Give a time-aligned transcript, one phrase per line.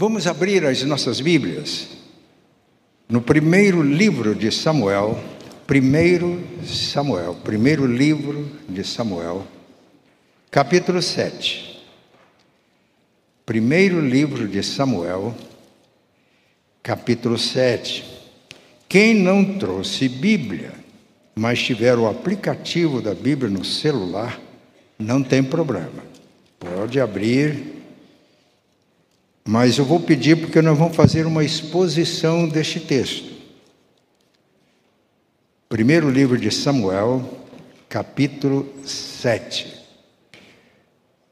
[0.00, 1.88] Vamos abrir as nossas Bíblias
[3.08, 5.20] no primeiro livro de Samuel,
[5.66, 9.44] primeiro Samuel, primeiro livro de Samuel,
[10.52, 11.82] capítulo 7.
[13.44, 15.34] Primeiro livro de Samuel,
[16.80, 18.04] capítulo 7.
[18.88, 20.74] Quem não trouxe Bíblia,
[21.34, 24.40] mas tiver o aplicativo da Bíblia no celular,
[24.96, 26.04] não tem problema.
[26.60, 27.77] Pode abrir
[29.48, 33.32] mas eu vou pedir porque nós vamos fazer uma exposição deste texto.
[35.70, 37.26] Primeiro livro de Samuel,
[37.88, 39.74] capítulo 7.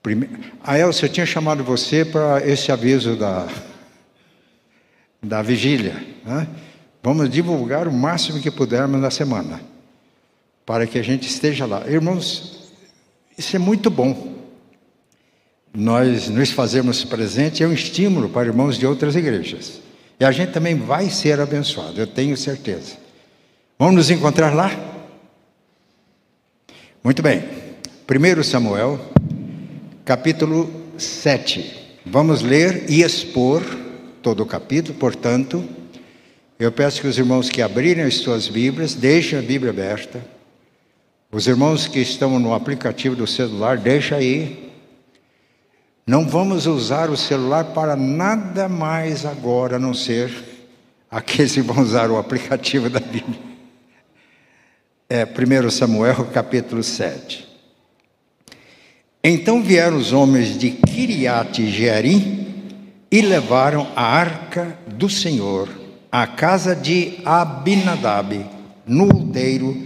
[0.03, 0.31] Prime...
[0.65, 3.49] Ah, eu tinha chamado você para esse aviso da,
[5.23, 6.03] da vigília.
[6.25, 6.49] Né?
[7.03, 9.61] Vamos divulgar o máximo que pudermos na semana,
[10.65, 11.87] para que a gente esteja lá.
[11.87, 12.73] Irmãos,
[13.37, 14.46] isso é muito bom
[15.75, 19.81] nós nos fazermos presente é um estímulo para irmãos de outras igrejas.
[20.19, 22.97] E a gente também vai ser abençoado, eu tenho certeza.
[23.79, 24.71] Vamos nos encontrar lá?
[27.05, 27.45] Muito bem.
[28.09, 28.99] 1 Samuel,
[30.05, 31.99] capítulo 7.
[32.07, 33.63] Vamos ler e expor
[34.23, 35.63] todo o capítulo, portanto,
[36.59, 40.25] eu peço que os irmãos que abrirem as suas Bíblias, deixem a Bíblia aberta.
[41.31, 44.66] Os irmãos que estão no aplicativo do celular, deixa aí
[46.07, 50.31] não vamos usar o celular para nada mais agora, a não ser
[51.11, 53.41] aqueles que vão usar o aplicativo da Bíblia.
[55.11, 57.45] É 1 Samuel capítulo 7.
[59.23, 62.47] Então vieram os homens de Kiriat Jearim
[63.11, 65.69] e levaram a arca do Senhor
[66.11, 68.47] à casa de Abinadab,
[68.87, 69.77] no outeiro,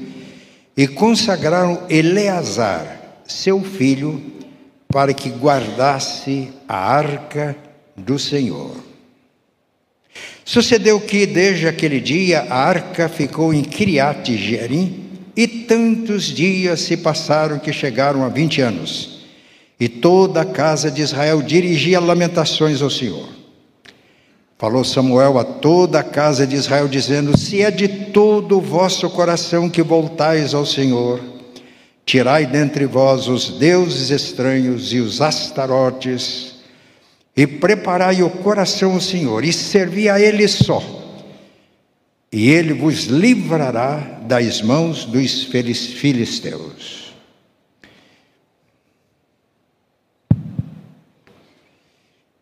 [0.77, 4.39] e consagraram Eleazar, seu filho,
[4.92, 7.56] para que guardasse a arca
[7.96, 8.77] do Senhor.
[10.44, 16.96] Sucedeu que, desde aquele dia, a arca ficou em Kiriat Jearim, e tantos dias se
[16.96, 19.20] passaram que chegaram a vinte anos.
[19.79, 23.29] E toda a casa de Israel dirigia lamentações ao Senhor.
[24.58, 29.08] Falou Samuel a toda a casa de Israel, dizendo: Se é de todo o vosso
[29.08, 31.39] coração que voltais ao Senhor,
[32.11, 36.57] Tirai dentre vós os deuses estranhos e os astarotes,
[37.37, 40.83] e preparai o coração ao Senhor, e servi a Ele só,
[42.33, 47.15] e Ele vos livrará das mãos dos filisteus.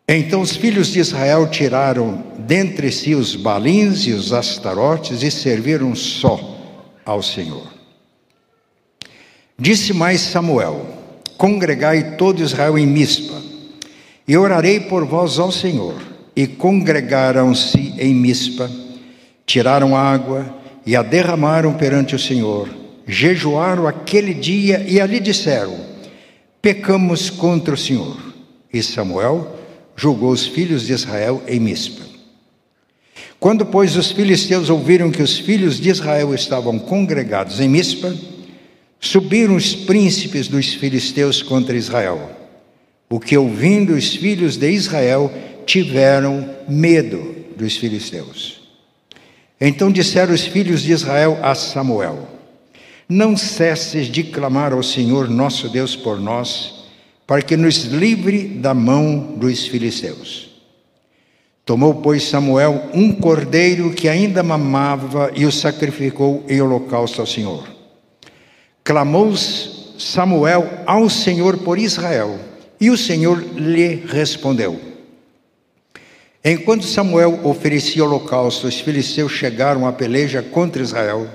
[0.07, 5.93] Então os filhos de Israel tiraram dentre si os balins e os astarotes e serviram
[5.93, 6.57] só
[7.05, 7.78] ao Senhor.
[9.59, 10.85] Disse mais Samuel:
[11.37, 13.41] Congregai todo Israel em Mispa,
[14.27, 15.95] e orarei por vós ao Senhor.
[16.35, 18.71] E congregaram-se em Mispa,
[19.45, 20.55] tiraram água
[20.85, 22.69] e a derramaram perante o Senhor.
[23.05, 25.75] Jejuaram aquele dia e ali disseram:
[26.61, 28.17] Pecamos contra o Senhor.
[28.71, 29.59] E Samuel
[29.95, 32.03] julgou os filhos de Israel em Mispa.
[33.39, 38.13] Quando, pois, os filisteus ouviram que os filhos de Israel estavam congregados em Mispa,
[38.99, 42.31] Subiram os príncipes dos filisteus contra Israel,
[43.09, 45.31] o que ouvindo os filhos de Israel
[45.65, 48.59] tiveram medo dos filisteus.
[49.59, 52.27] Então disseram os filhos de Israel a Samuel:
[53.07, 56.83] Não cesses de clamar ao Senhor nosso Deus por nós,
[57.25, 60.49] para que nos livre da mão dos filisteus.
[61.65, 67.78] Tomou, pois, Samuel um cordeiro que ainda mamava e o sacrificou em holocausto ao Senhor
[68.83, 72.39] clamou Samuel ao Senhor por Israel,
[72.79, 74.79] e o Senhor lhe respondeu.
[76.43, 81.27] Enquanto Samuel oferecia holocausto, os filisteus chegaram à peleja contra Israel,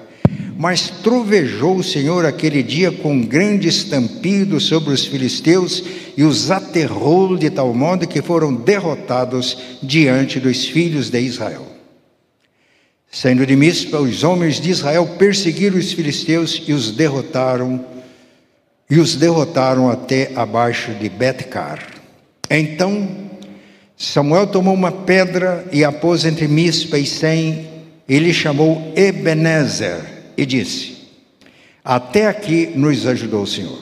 [0.57, 5.85] mas trovejou o Senhor aquele dia com grande estampido sobre os filisteus
[6.17, 11.74] e os aterrou de tal modo que foram derrotados diante dos filhos de Israel.
[13.15, 17.85] Saindo de Mispa, os homens de Israel perseguiram os filisteus e os derrotaram,
[18.91, 21.79] e os derrotaram até abaixo de Betcar.
[22.51, 23.09] Então
[23.97, 27.69] Samuel tomou uma pedra e a pôs entre Mispa e Sem,
[28.09, 30.01] e lhe chamou Ebenezer,
[30.37, 31.07] e disse:
[31.85, 33.79] Até aqui nos ajudou o Senhor.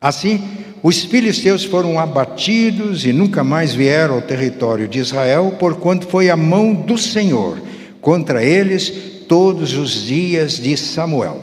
[0.00, 0.40] Assim,
[0.84, 6.36] os filisteus foram abatidos e nunca mais vieram ao território de Israel, porquanto foi a
[6.36, 7.71] mão do Senhor
[8.02, 8.92] contra eles
[9.26, 11.40] todos os dias de Samuel.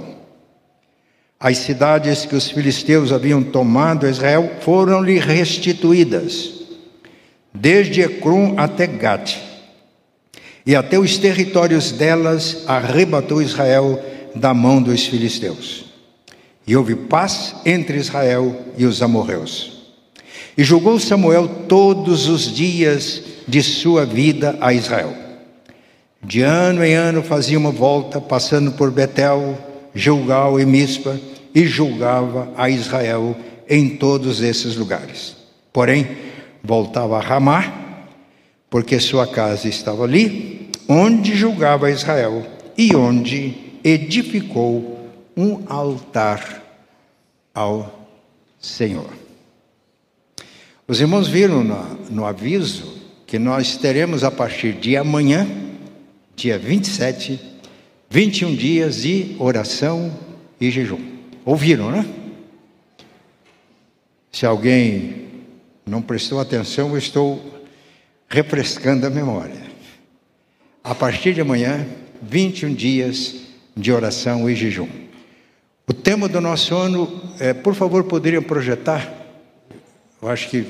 [1.40, 6.60] As cidades que os filisteus haviam tomado a Israel foram-lhe restituídas.
[7.52, 9.38] desde Ecrum até Gate,
[10.66, 14.00] e até os territórios delas arrebatou Israel
[14.36, 15.86] da mão dos filisteus.
[16.68, 19.80] E houve paz entre Israel e os amorreus.
[20.56, 25.29] E julgou Samuel todos os dias de sua vida a Israel.
[26.22, 29.58] De ano em ano fazia uma volta, passando por Betel,
[29.96, 31.20] Gilgal e Mispa,
[31.54, 33.36] e julgava a Israel
[33.68, 35.36] em todos esses lugares.
[35.72, 36.08] Porém,
[36.64, 38.06] voltava a Ramá,
[38.70, 42.46] porque sua casa estava ali, onde julgava Israel
[42.78, 46.64] e onde edificou um altar
[47.54, 48.08] ao
[48.60, 49.10] Senhor.
[50.88, 55.48] Os irmãos viram no, no aviso que nós teremos a partir de amanhã,
[56.40, 57.38] dia 27,
[58.10, 60.18] 21 dias de oração
[60.60, 61.00] e jejum.
[61.44, 62.06] Ouviram, né?
[64.32, 65.28] Se alguém
[65.86, 67.66] não prestou atenção, eu estou
[68.30, 69.62] refrescando a memória.
[70.82, 71.86] A partir de amanhã,
[72.22, 73.36] 21 dias
[73.76, 74.88] de oração e jejum.
[75.86, 79.14] O tema do nosso ano, é, por favor, poderiam projetar?
[80.22, 80.66] Eu acho que.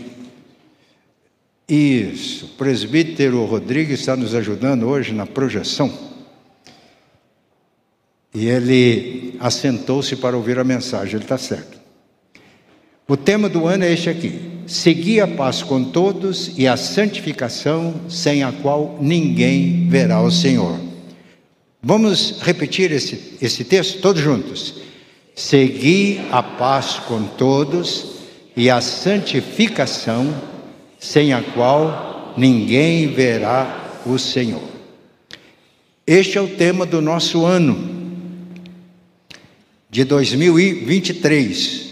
[1.69, 5.94] Isso, o presbítero Rodrigues está nos ajudando hoje na projeção.
[8.33, 11.80] E ele assentou-se para ouvir a mensagem, ele está certo.
[13.07, 18.01] O tema do ano é este aqui: seguir a paz com todos e a santificação,
[18.10, 20.80] sem a qual ninguém verá o Senhor.
[21.81, 24.75] Vamos repetir esse, esse texto todos juntos.
[25.36, 28.18] Seguir a paz com todos
[28.56, 30.33] e a santificação,
[31.00, 34.62] sem a qual ninguém verá o Senhor.
[36.06, 37.98] Este é o tema do nosso ano
[39.90, 41.90] de 2023.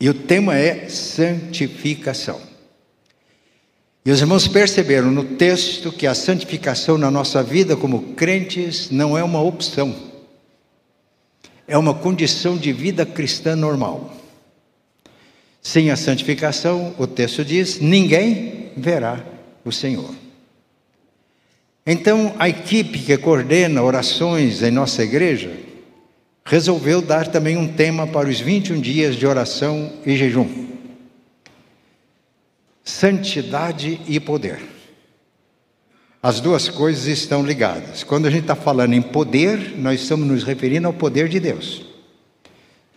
[0.00, 2.40] E o tema é santificação.
[4.04, 9.16] E os irmãos perceberam no texto que a santificação na nossa vida como crentes não
[9.16, 9.94] é uma opção,
[11.66, 14.14] é uma condição de vida cristã normal.
[15.64, 19.24] Sem a santificação, o texto diz: ninguém verá
[19.64, 20.14] o Senhor.
[21.86, 25.50] Então, a equipe que coordena orações em nossa igreja
[26.44, 30.46] resolveu dar também um tema para os 21 dias de oração e jejum:
[32.84, 34.60] santidade e poder.
[36.22, 38.04] As duas coisas estão ligadas.
[38.04, 41.86] Quando a gente está falando em poder, nós estamos nos referindo ao poder de Deus.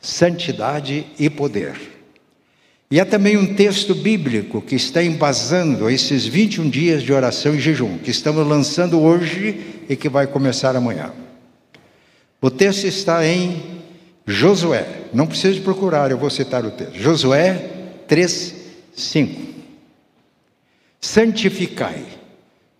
[0.02, 1.97] Santidade e poder.
[2.90, 7.60] E há também um texto bíblico que está embasando esses 21 dias de oração e
[7.60, 11.12] jejum, que estamos lançando hoje e que vai começar amanhã.
[12.42, 13.62] O texto está em
[14.26, 14.86] Josué.
[15.14, 16.96] Não precisa de procurar, eu vou citar o texto.
[16.96, 17.56] Josué
[18.08, 18.56] 3,
[18.96, 19.42] 5.
[21.02, 22.04] Santificai,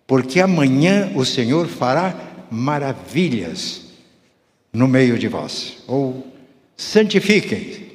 [0.06, 2.14] porque amanhã o Senhor fará
[2.50, 3.82] maravilhas
[4.72, 5.78] no meio de vós.
[5.86, 6.26] Ou
[6.76, 7.87] santifiquem,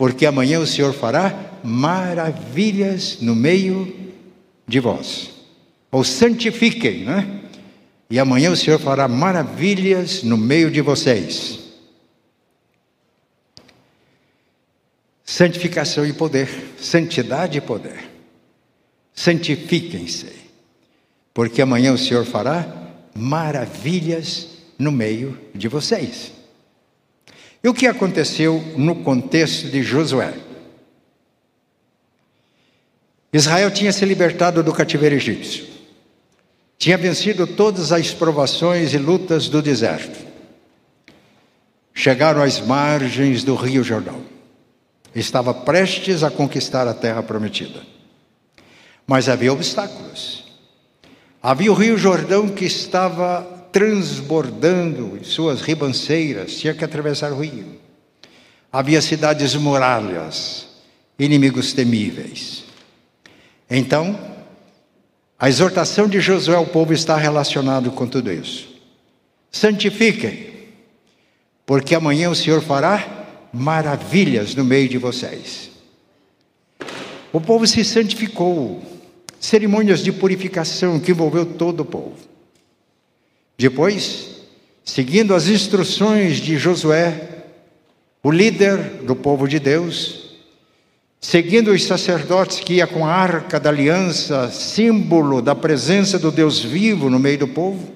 [0.00, 3.94] porque amanhã o Senhor fará maravilhas no meio
[4.66, 5.30] de vós.
[5.92, 7.42] Ou santifiquem, né?
[8.08, 11.58] e amanhã o Senhor fará maravilhas no meio de vocês.
[15.22, 16.48] Santificação e poder,
[16.80, 18.10] santidade e poder.
[19.12, 20.32] Santifiquem-se,
[21.34, 24.48] porque amanhã o Senhor fará maravilhas
[24.78, 26.39] no meio de vocês.
[27.62, 30.34] E o que aconteceu no contexto de Josué?
[33.32, 35.66] Israel tinha se libertado do cativeiro egípcio.
[36.78, 40.26] Tinha vencido todas as provações e lutas do deserto.
[41.92, 44.22] Chegaram às margens do Rio Jordão.
[45.14, 47.82] Estava prestes a conquistar a terra prometida.
[49.06, 50.44] Mas havia obstáculos.
[51.42, 57.78] Havia o Rio Jordão que estava transbordando em suas ribanceiras, tinha que atravessar o rio.
[58.72, 60.68] Havia cidades muralhas,
[61.18, 62.64] inimigos temíveis.
[63.68, 64.18] Então,
[65.38, 68.68] a exortação de Josué ao povo está relacionado com tudo isso.
[69.50, 70.50] Santifiquem,
[71.64, 75.70] porque amanhã o Senhor fará maravilhas no meio de vocês.
[77.32, 78.82] O povo se santificou,
[79.40, 82.29] cerimônias de purificação que envolveu todo o povo.
[83.60, 84.26] Depois,
[84.82, 87.42] seguindo as instruções de Josué,
[88.22, 90.30] o líder do povo de Deus,
[91.20, 96.58] seguindo os sacerdotes que ia com a arca da aliança, símbolo da presença do Deus
[96.58, 97.86] vivo no meio do povo.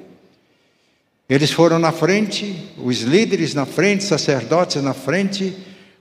[1.31, 5.57] Eles foram na frente, os líderes na frente, sacerdotes na frente,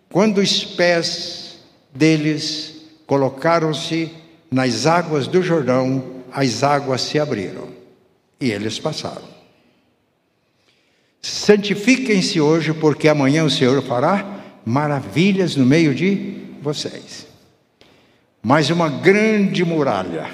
[0.10, 1.60] quando os pés
[1.96, 4.12] deles colocaram-se
[4.52, 6.04] nas águas do Jordão,
[6.34, 7.70] as águas se abriram
[8.42, 9.33] e eles passaram.
[11.24, 17.26] Santifiquem-se hoje, porque amanhã o Senhor fará maravilhas no meio de vocês.
[18.42, 20.30] Mais uma grande muralha.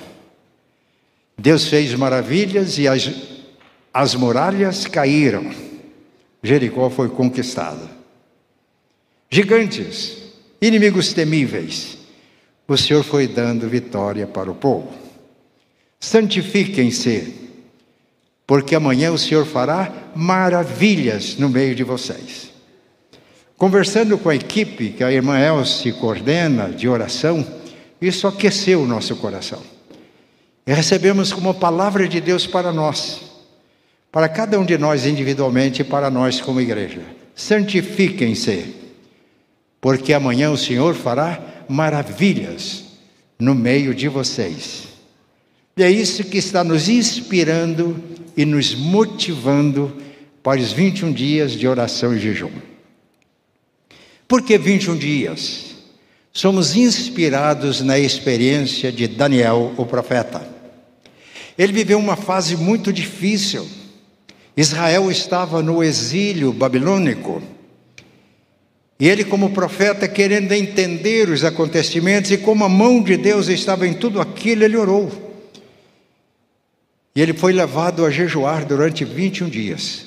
[1.38, 3.08] Deus fez maravilhas e as,
[3.94, 5.52] as muralhas caíram.
[6.42, 7.88] Jericó foi conquistada.
[9.30, 10.18] Gigantes,
[10.60, 12.00] inimigos temíveis,
[12.68, 14.92] o Senhor foi dando vitória para o povo.
[16.00, 17.49] Santifiquem-se,
[18.50, 22.50] porque amanhã o Senhor fará maravilhas no meio de vocês.
[23.56, 27.46] Conversando com a equipe que a irmã Elsie coordena de oração,
[28.02, 29.62] isso aqueceu o nosso coração.
[30.66, 33.22] E recebemos como palavra de Deus para nós,
[34.12, 37.04] para cada um de nós individualmente e para nós como igreja.
[37.36, 38.74] Santifiquem-se,
[39.80, 41.40] porque amanhã o Senhor fará
[41.70, 42.84] maravilhas
[43.38, 44.89] no meio de vocês.
[45.80, 48.04] E é isso que está nos inspirando
[48.36, 49.96] e nos motivando
[50.44, 52.52] para os 21 dias de oração e jejum.
[54.28, 55.76] Por que 21 dias?
[56.34, 60.46] Somos inspirados na experiência de Daniel, o profeta.
[61.58, 63.66] Ele viveu uma fase muito difícil.
[64.58, 67.42] Israel estava no exílio babilônico.
[69.00, 73.88] E ele, como profeta, querendo entender os acontecimentos e como a mão de Deus estava
[73.88, 75.29] em tudo aquilo, ele orou.
[77.16, 80.06] E ele foi levado a jejuar durante 21 dias.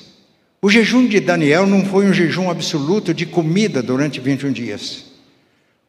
[0.61, 5.05] O jejum de Daniel não foi um jejum absoluto de comida durante 21 dias.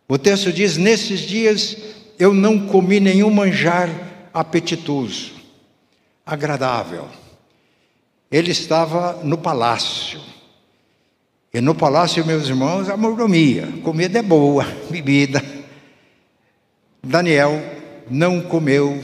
[0.09, 1.77] O texto diz: Nesses dias
[2.19, 3.89] eu não comi nenhum manjar
[4.33, 5.33] apetitoso,
[6.27, 7.09] agradável.
[8.31, 10.21] Ele estava no palácio.
[11.53, 13.69] E no palácio, meus irmãos, a mordomia.
[13.85, 15.41] Comida é boa, bebida.
[17.01, 17.63] Daniel
[18.11, 19.01] não comeu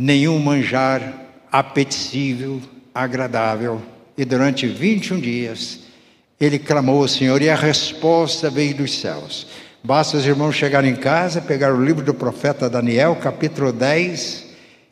[0.00, 1.12] nenhum manjar
[1.52, 2.60] apetecível,
[2.94, 3.82] agradável
[4.16, 5.80] e durante 21 dias
[6.40, 9.46] ele clamou ao Senhor e a resposta veio dos céus.
[9.84, 14.46] Basta os irmãos chegarem em casa, pegar o livro do profeta Daniel, capítulo 10,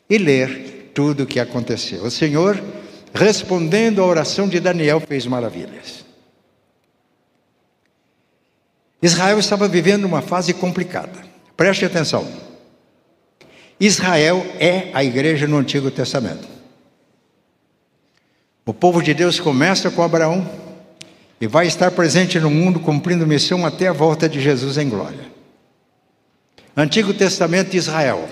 [0.07, 2.03] e ler tudo o que aconteceu.
[2.03, 2.61] O Senhor,
[3.11, 6.05] respondendo à oração de Daniel, fez maravilhas.
[9.01, 11.19] Israel estava vivendo uma fase complicada.
[11.57, 12.48] Preste atenção.
[13.79, 16.47] Israel é a igreja no Antigo Testamento.
[18.65, 20.47] O povo de Deus começa com Abraão
[21.39, 25.31] e vai estar presente no mundo cumprindo missão até a volta de Jesus em glória.
[26.75, 28.27] Antigo Testamento de Israel.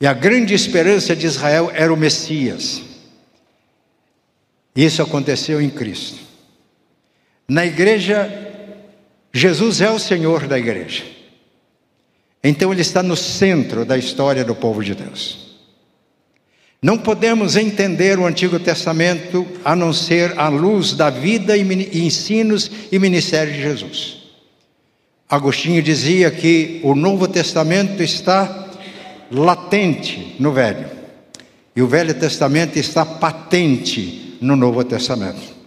[0.00, 2.82] E a grande esperança de Israel era o Messias.
[4.74, 6.20] Isso aconteceu em Cristo.
[7.48, 8.30] Na igreja,
[9.32, 11.17] Jesus é o Senhor da igreja.
[12.42, 15.48] Então ele está no centro da história do povo de Deus.
[16.80, 22.70] Não podemos entender o Antigo Testamento a não ser à luz da vida e ensinos
[22.92, 24.18] e ministério de Jesus.
[25.28, 28.68] Agostinho dizia que o Novo Testamento está
[29.30, 30.88] latente no Velho,
[31.74, 35.58] e o Velho Testamento está patente no Novo Testamento.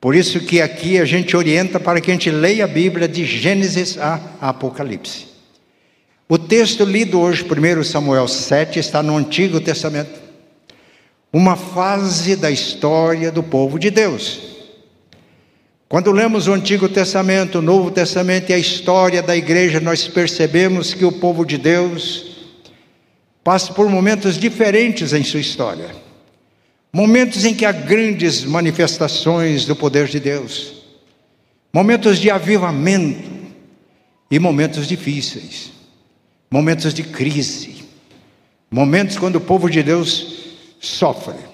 [0.00, 3.24] Por isso que aqui a gente orienta para que a gente leia a Bíblia de
[3.24, 5.31] Gênesis a Apocalipse.
[6.32, 10.18] O texto lido hoje, 1 Samuel 7, está no Antigo Testamento.
[11.30, 14.40] Uma fase da história do povo de Deus.
[15.90, 20.94] Quando lemos o Antigo Testamento, o Novo Testamento e a história da igreja, nós percebemos
[20.94, 22.48] que o povo de Deus
[23.44, 25.94] passa por momentos diferentes em sua história.
[26.90, 30.82] Momentos em que há grandes manifestações do poder de Deus.
[31.70, 33.28] Momentos de avivamento
[34.30, 35.71] e momentos difíceis
[36.52, 37.82] momentos de crise,
[38.70, 40.26] momentos quando o povo de Deus
[40.78, 41.50] sofre.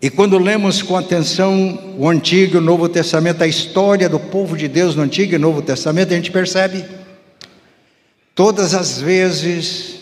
[0.00, 4.56] E quando lemos com atenção o Antigo e o Novo Testamento, a história do povo
[4.56, 6.82] de Deus no Antigo e Novo Testamento, a gente percebe
[8.34, 9.96] todas as vezes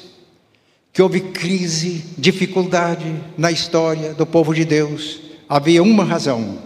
[0.92, 6.58] que houve crise, dificuldade na história do povo de Deus, havia uma razão,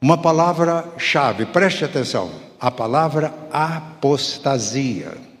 [0.00, 5.35] uma palavra-chave, preste atenção, a palavra apostasia.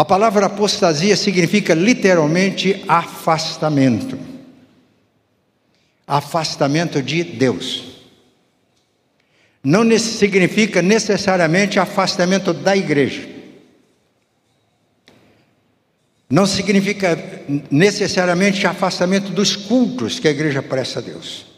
[0.00, 4.18] A palavra apostasia significa literalmente afastamento.
[6.06, 7.84] Afastamento de Deus.
[9.62, 13.28] Não significa necessariamente afastamento da igreja.
[16.30, 17.18] Não significa
[17.70, 21.49] necessariamente afastamento dos cultos que a igreja presta a Deus.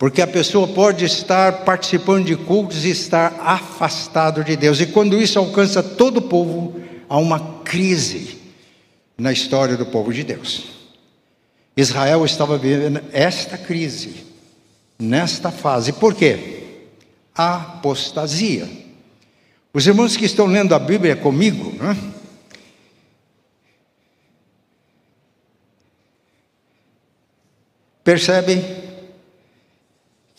[0.00, 4.80] Porque a pessoa pode estar participando de cultos e estar afastado de Deus.
[4.80, 8.38] E quando isso alcança todo o povo, há uma crise
[9.18, 10.68] na história do povo de Deus.
[11.76, 14.24] Israel estava vivendo esta crise,
[14.98, 15.92] nesta fase.
[15.92, 16.78] Por quê?
[17.34, 18.66] Apostasia.
[19.70, 21.94] Os irmãos que estão lendo a Bíblia comigo, né?
[28.02, 28.89] percebem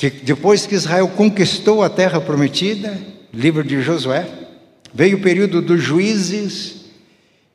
[0.09, 2.99] que depois que Israel conquistou a terra prometida,
[3.31, 4.27] livro de Josué,
[4.91, 6.85] veio o período dos juízes,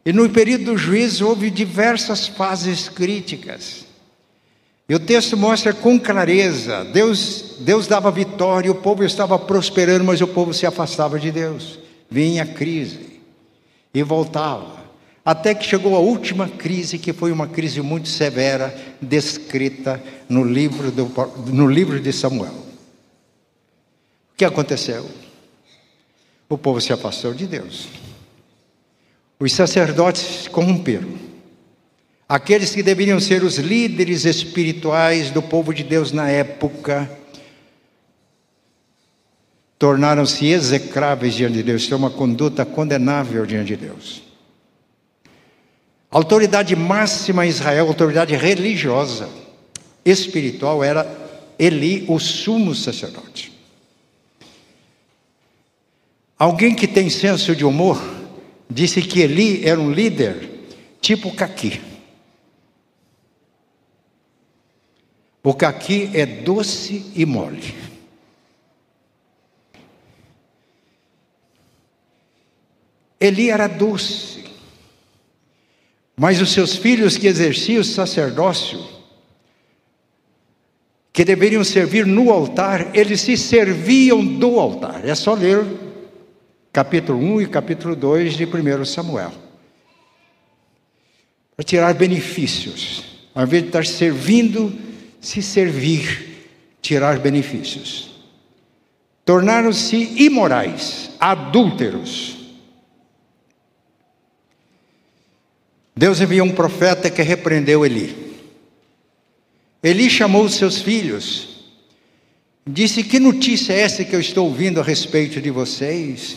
[0.05, 3.85] e no período dos juízes houve diversas fases críticas.
[4.89, 10.21] E o texto mostra com clareza: Deus, Deus dava vitória, o povo estava prosperando, mas
[10.21, 11.81] o povo se afastava de Deus.
[12.09, 13.21] Vinha a crise
[13.93, 14.86] e voltava.
[15.27, 20.93] Até que chegou a última crise, que foi uma crise muito severa, descrita no livro,
[20.93, 21.11] do,
[21.53, 22.53] no livro de Samuel.
[22.53, 25.05] O que aconteceu?
[26.49, 27.89] O povo se afastou de Deus.
[29.41, 31.19] Os sacerdotes se corromperam.
[32.29, 37.11] Aqueles que deveriam ser os líderes espirituais do povo de Deus na época,
[39.77, 44.26] tornaram-se execráveis diante de Deus, Isso uma conduta condenável diante de Deus.
[46.17, 49.29] Autoridade máxima em Israel, autoridade religiosa,
[50.03, 51.07] espiritual, era
[51.59, 53.53] Eli, o sumo sacerdote.
[56.39, 58.03] Alguém que tem senso de humor
[58.71, 60.71] disse que Eli era um líder
[61.03, 61.83] tipo caqui.
[65.43, 67.75] O caqui é doce e mole.
[73.21, 74.47] Eli era doce.
[76.19, 78.83] Mas os seus filhos que exerciam o sacerdócio,
[81.13, 85.07] que deveriam servir no altar, eles se serviam do altar.
[85.07, 85.65] É só ler
[86.73, 89.33] capítulo 1 e capítulo 2 de 1 Samuel.
[91.55, 94.73] Para tirar benefícios, ao invés de estar servindo,
[95.21, 96.49] se servir,
[96.81, 98.11] tirar benefícios.
[99.25, 102.36] Tornaram-se imorais, adúlteros
[105.99, 108.15] Deus enviou um profeta que repreendeu Eli.
[109.83, 111.65] Eli chamou os seus filhos,
[112.67, 116.37] disse: Que notícia é essa que eu estou ouvindo a respeito de vocês?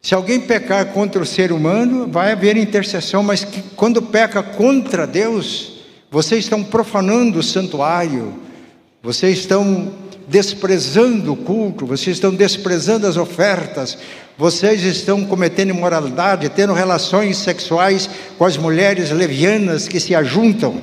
[0.00, 5.06] Se alguém pecar contra o ser humano, vai haver intercessão, mas que, quando peca contra
[5.06, 8.40] Deus, vocês estão profanando o santuário,
[9.02, 9.92] vocês estão
[10.26, 13.96] desprezando o culto, vocês estão desprezando as ofertas,
[14.36, 20.82] vocês estão cometendo imoralidade, tendo relações sexuais com as mulheres levianas que se ajuntam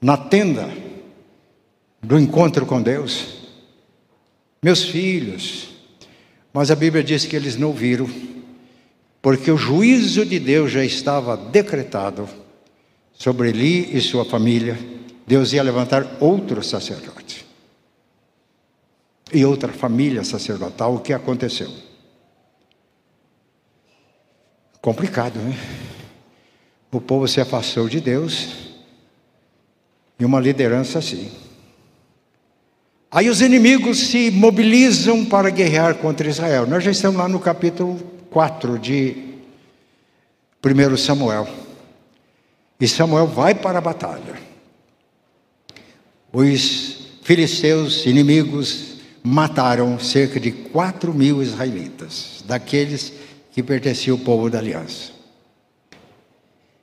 [0.00, 0.68] na tenda
[2.02, 3.40] do encontro com Deus.
[4.62, 5.70] Meus filhos,
[6.52, 8.08] mas a Bíblia diz que eles não viram,
[9.20, 12.28] porque o juízo de Deus já estava decretado
[13.14, 14.78] sobre Eli e sua família.
[15.26, 17.41] Deus ia levantar outro sacerdote
[19.32, 21.70] e outra família sacerdotal, o que aconteceu?
[24.80, 25.56] Complicado, né?
[26.90, 28.48] O povo se afastou de Deus
[30.18, 31.32] e uma liderança assim.
[33.10, 36.66] Aí os inimigos se mobilizam para guerrear contra Israel.
[36.66, 37.98] Nós já estamos lá no capítulo
[38.30, 39.34] 4 de
[40.64, 41.48] 1 Samuel.
[42.80, 44.34] E Samuel vai para a batalha.
[46.32, 48.91] Os filisteus inimigos
[49.22, 53.12] mataram cerca de 4 mil israelitas, daqueles
[53.52, 55.12] que pertenciam ao povo da aliança.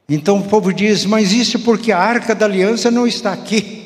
[0.08, 3.80] Então o povo diz: Mas isso porque a arca da aliança não está aqui.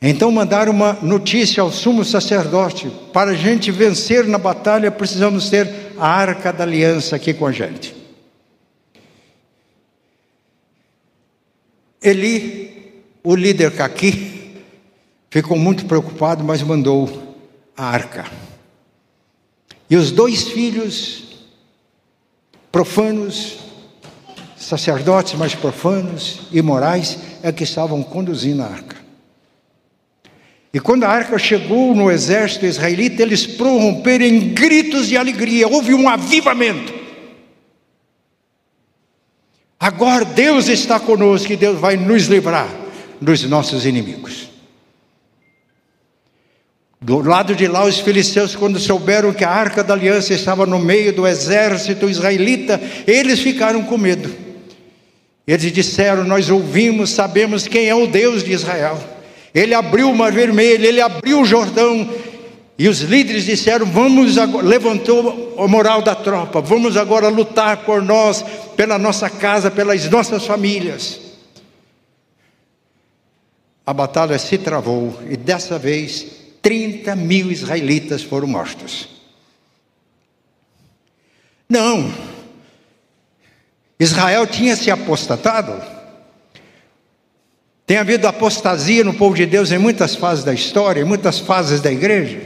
[0.00, 5.92] Então mandaram uma notícia ao sumo sacerdote: para a gente vencer na batalha, precisamos ter
[5.98, 7.94] a arca da aliança aqui com a gente.
[12.02, 14.33] Eli, o líder Caqui,
[15.34, 17.34] ficou muito preocupado, mas mandou
[17.76, 18.24] a arca.
[19.90, 21.24] E os dois filhos,
[22.70, 23.56] profanos,
[24.56, 28.96] sacerdotes mais profanos e morais, é que estavam conduzindo a arca.
[30.72, 35.94] E quando a arca chegou no exército israelita, eles prorromperam em gritos de alegria, houve
[35.94, 36.94] um avivamento.
[39.80, 42.68] Agora Deus está conosco e Deus vai nos livrar
[43.20, 44.53] dos nossos inimigos.
[47.04, 50.78] Do lado de lá, os filisteus, quando souberam que a arca da aliança estava no
[50.78, 54.34] meio do exército israelita, eles ficaram com medo.
[55.46, 58.98] Eles disseram: Nós ouvimos, sabemos quem é o Deus de Israel.
[59.54, 62.08] Ele abriu o mar vermelho, ele abriu o Jordão.
[62.78, 68.42] E os líderes disseram: Vamos levantou a moral da tropa, vamos agora lutar por nós,
[68.76, 71.20] pela nossa casa, pelas nossas famílias.
[73.84, 79.06] A batalha se travou e dessa vez 30 mil israelitas foram mortos.
[81.68, 82.10] Não,
[84.00, 85.80] Israel tinha se apostatado.
[87.86, 91.82] Tem havido apostasia no povo de Deus em muitas fases da história, em muitas fases
[91.82, 92.40] da igreja.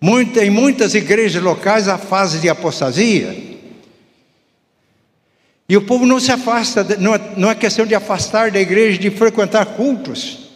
[0.00, 3.36] Muita, em muitas igrejas locais há fase de apostasia.
[5.68, 8.98] E o povo não se afasta, não é, não é questão de afastar da igreja,
[8.98, 10.49] de frequentar cultos,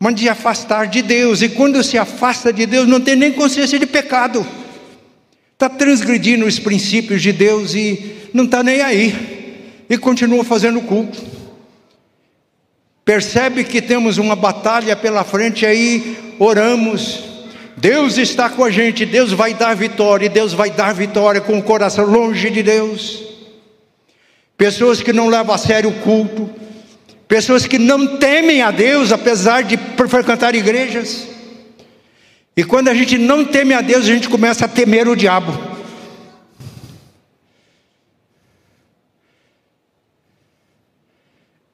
[0.00, 1.42] mas de afastar de Deus.
[1.42, 4.44] E quando se afasta de Deus, não tem nem consciência de pecado
[5.60, 11.22] está transgredindo os princípios de Deus e não está nem aí, e continua fazendo culto.
[13.04, 17.24] Percebe que temos uma batalha pela frente, aí oramos.
[17.76, 21.58] Deus está com a gente, Deus vai dar vitória, e Deus vai dar vitória com
[21.58, 23.22] o coração longe de Deus.
[24.56, 26.48] Pessoas que não levam a sério o culto,
[27.30, 31.28] pessoas que não temem a Deus, apesar de frequentar igrejas.
[32.56, 35.52] E quando a gente não teme a Deus, a gente começa a temer o diabo.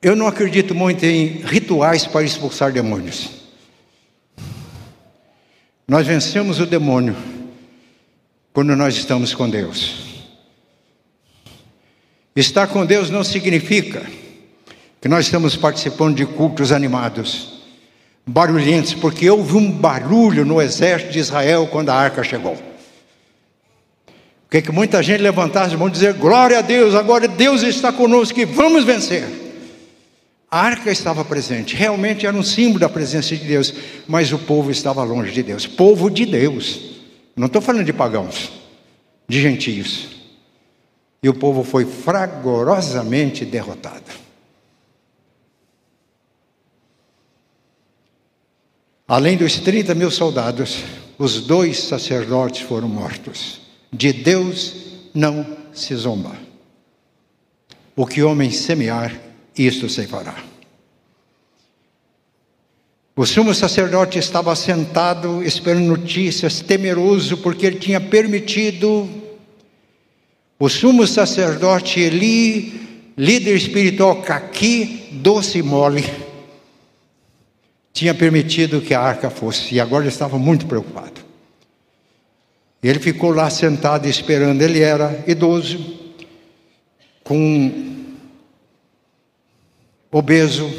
[0.03, 3.31] Eu não acredito muito em rituais para expulsar demônios.
[5.89, 7.17] Nós vencemos o demônio
[8.53, 10.05] quando nós estamos com Deus.
[12.37, 14.05] Estar com Deus não significa
[15.07, 17.63] que nós estamos participando de cultos animados
[18.27, 22.59] barulhentos, porque houve um barulho no exército de Israel quando a arca chegou.
[24.43, 27.93] Porque que muita gente levantasse as mãos e dizer: Glória a Deus, agora Deus está
[27.93, 29.23] conosco e vamos vencer.
[30.51, 33.73] A arca estava presente, realmente era um símbolo da presença de Deus,
[34.09, 36.81] mas o povo estava longe de Deus povo de Deus,
[37.37, 38.51] não estou falando de pagãos,
[39.29, 40.09] de gentios.
[41.23, 44.26] E o povo foi fragorosamente derrotado.
[49.09, 50.79] Além dos 30 mil soldados,
[51.17, 53.61] os dois sacerdotes foram mortos.
[53.93, 54.75] De Deus
[55.15, 56.37] não se zomba.
[57.95, 59.15] O que homem semear,
[59.57, 60.35] isto se fará.
[63.15, 69.09] O sumo sacerdote estava sentado esperando notícias, temeroso, porque ele tinha permitido.
[70.59, 76.05] O sumo sacerdote Eli, líder espiritual Caqui, doce e mole,
[77.97, 81.23] tinha permitido que a arca fosse, e agora ele estava muito preocupado.
[82.83, 85.99] Ele ficou lá sentado esperando, ele era idoso,
[87.25, 88.05] com
[90.13, 90.71] obeso.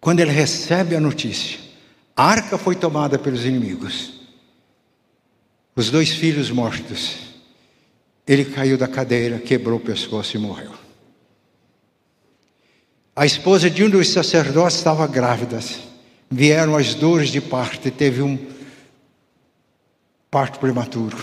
[0.00, 1.58] Quando ele recebe a notícia,
[2.16, 4.14] a arca foi tomada pelos inimigos,
[5.74, 7.18] os dois filhos mortos,
[8.26, 10.85] ele caiu da cadeira, quebrou o pescoço e morreu.
[13.18, 15.58] A esposa de um dos sacerdotes estava grávida.
[16.30, 18.38] Vieram as dores de parto e teve um
[20.30, 21.16] parto prematuro.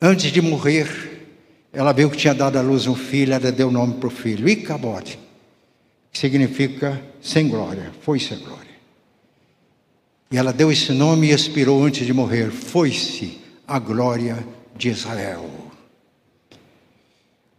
[0.00, 1.26] Antes de morrer,
[1.72, 4.10] ela viu que tinha dado à luz um filho, ela deu o nome para o
[4.10, 5.18] filho, Icabode,
[6.12, 8.76] que significa sem glória, foi sem glória.
[10.30, 15.65] E ela deu esse nome e expirou antes de morrer: Foi-se a glória de Israel.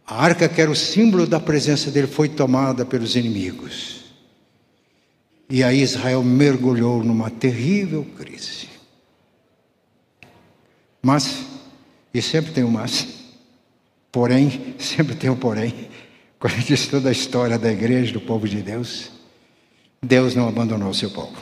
[0.08, 4.04] A arca, que era o símbolo da presença dele, foi tomada pelos inimigos.
[5.50, 8.70] E aí Israel mergulhou numa terrível crise.
[11.02, 11.44] Mas,
[12.12, 13.06] e sempre tem um mas,
[14.10, 15.90] porém, sempre tem um porém,
[16.38, 19.10] quando a gente estuda a história da igreja, do povo de Deus,
[20.02, 21.36] Deus não abandonou o seu povo.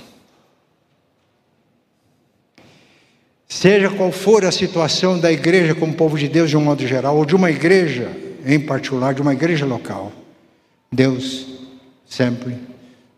[3.47, 7.17] Seja qual for a situação da igreja como povo de Deus de um modo geral,
[7.17, 10.13] ou de uma igreja em particular de uma igreja local,
[10.91, 11.49] Deus
[12.07, 12.57] sempre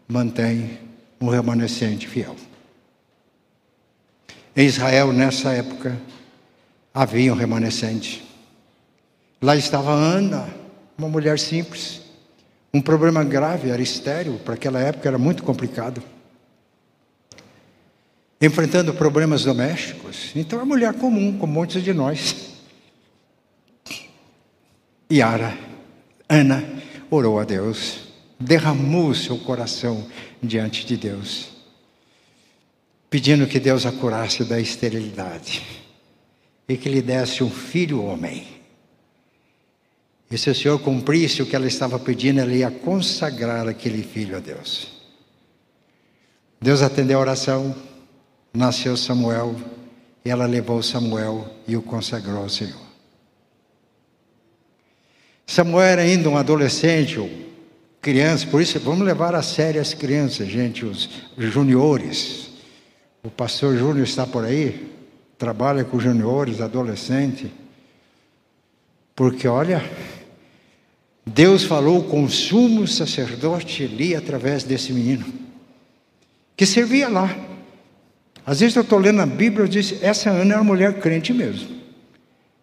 [0.08, 0.78] mantém
[1.20, 2.34] um remanescente fiel.
[4.56, 6.00] Em Israel, nessa época,
[6.94, 8.26] havia um remanescente.
[9.40, 10.48] Lá estava Ana,
[10.96, 12.00] uma mulher simples.
[12.72, 16.02] Um problema grave, era estéreo, para aquela época era muito complicado.
[18.40, 20.32] Enfrentando problemas domésticos.
[20.34, 22.47] Então, é mulher comum, como muitos de nós.
[25.10, 25.58] Yara,
[26.28, 26.62] Ana,
[27.10, 30.06] orou a Deus, derramou seu coração
[30.42, 31.48] diante de Deus,
[33.08, 35.62] pedindo que Deus a curasse da esterilidade
[36.68, 38.46] e que lhe desse um filho homem.
[40.30, 44.36] E se o Senhor cumprisse o que ela estava pedindo, ela ia consagrar aquele filho
[44.36, 44.88] a Deus.
[46.60, 47.74] Deus atendeu a oração,
[48.52, 49.56] nasceu Samuel,
[50.22, 52.87] e ela levou Samuel e o consagrou ao Senhor.
[55.48, 57.30] Samuel era ainda um adolescente, ou
[58.02, 61.08] criança, por isso vamos levar a sério as crianças, gente, os
[61.38, 62.50] juniores.
[63.24, 64.92] O pastor Júnior está por aí,
[65.38, 67.50] trabalha com juniores, adolescente.
[69.16, 69.82] Porque olha,
[71.24, 75.24] Deus falou com o sumo sacerdote Eli através desse menino,
[76.54, 77.34] que servia lá.
[78.44, 81.32] Às vezes eu estou lendo a Bíblia e disse, essa Ana era uma mulher crente
[81.32, 81.77] mesmo.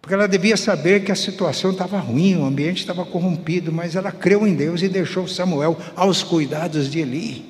[0.05, 4.11] Porque ela devia saber que a situação estava ruim, o ambiente estava corrompido, mas ela
[4.11, 7.43] creu em Deus e deixou Samuel aos cuidados de Eli.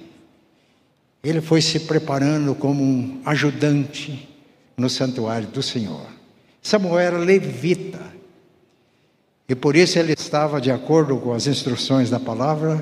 [1.22, 4.30] Ele foi se preparando como um ajudante
[4.78, 6.08] no santuário do Senhor.
[6.62, 8.00] Samuel era levita.
[9.50, 12.82] E por isso ele estava, de acordo com as instruções da palavra,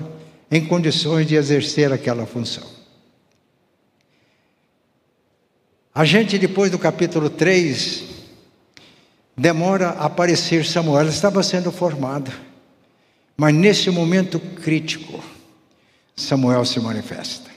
[0.51, 2.67] em condições de exercer aquela função.
[5.95, 8.12] A gente, depois do capítulo 3,
[9.35, 12.31] demora a aparecer Samuel, ela estava sendo formada.
[13.35, 15.23] Mas nesse momento crítico,
[16.15, 17.51] Samuel se manifesta.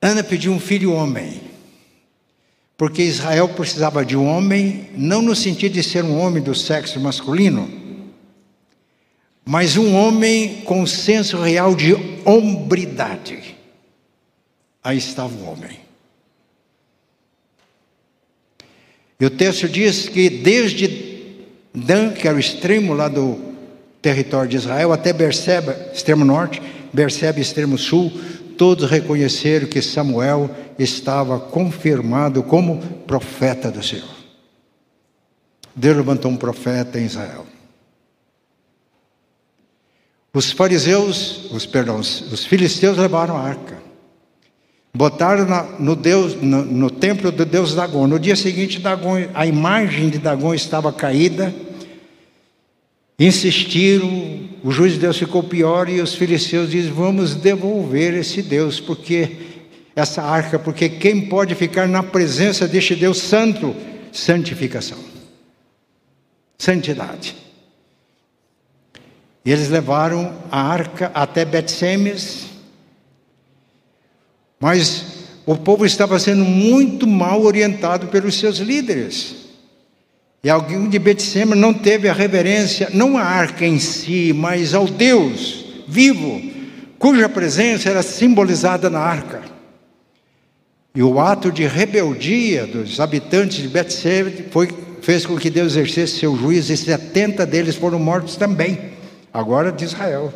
[0.00, 1.40] Ana pediu um filho homem,
[2.76, 7.00] porque Israel precisava de um homem, não no sentido de ser um homem do sexo
[7.00, 7.70] masculino,
[9.44, 13.56] mas um homem com senso real de hombridade.
[14.82, 15.85] Aí estava o homem.
[19.18, 21.06] E o texto diz que desde
[21.74, 23.38] Dan, que era o extremo lá do
[24.00, 28.10] território de Israel, até Berseba, extremo norte, Berseba, extremo sul,
[28.56, 34.16] todos reconheceram que Samuel estava confirmado como profeta do Senhor.
[35.74, 37.46] Deus levantou um profeta em Israel.
[40.32, 43.85] Os fariseus, os perdão, os filisteus levaram a arca.
[44.96, 48.06] Botaram na, no, Deus, no, no, templo do Deus Dagon.
[48.06, 51.54] No dia seguinte, Dagon, a imagem de Dagon estava caída.
[53.18, 58.80] Insistiram, o juiz de Deus ficou pior e os filisteus dizem: Vamos devolver esse Deus,
[58.80, 59.36] porque
[59.94, 63.76] essa arca, porque quem pode ficar na presença deste Deus santo?
[64.10, 64.98] Santificação,
[66.56, 67.36] santidade.
[69.44, 72.55] E eles levaram a arca até Betsemes
[74.60, 75.04] mas
[75.44, 79.46] o povo estava sendo muito mal orientado pelos seus líderes.
[80.42, 84.86] E alguém de Betsema não teve a reverência, não à arca em si, mas ao
[84.86, 86.42] Deus vivo,
[86.98, 89.42] cuja presença era simbolizada na arca.
[90.94, 94.68] E o ato de rebeldia dos habitantes de Betsema foi,
[95.00, 98.92] fez com que Deus exercesse seu juízo, e 70 deles foram mortos também,
[99.32, 100.32] agora de Israel.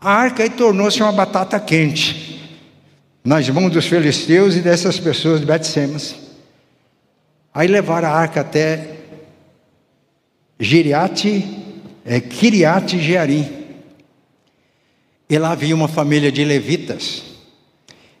[0.00, 2.35] A arca tornou-se uma batata quente
[3.26, 6.14] nas mãos dos filisteus e dessas pessoas de Betsemas.
[7.52, 8.98] Aí levaram a arca até
[10.60, 11.44] Giriate,
[12.04, 13.66] é, Kiriate Jearim.
[15.28, 17.24] E lá havia uma família de levitas.